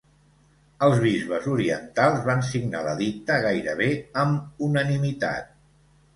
Els 0.85 0.95
bisbes 1.03 1.45
orientals 1.55 2.23
van 2.31 2.41
signar 2.47 2.81
l'edicte 2.89 3.37
gairebé 3.45 3.93
amb 4.25 4.67
unanimitat. 4.71 5.55